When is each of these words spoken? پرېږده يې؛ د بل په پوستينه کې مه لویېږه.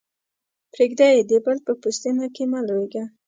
پرېږده 0.71 1.07
يې؛ 1.13 1.21
د 1.29 1.31
بل 1.45 1.57
په 1.65 1.73
پوستينه 1.81 2.25
کې 2.35 2.43
مه 2.51 2.59
لویېږه. 2.67 3.03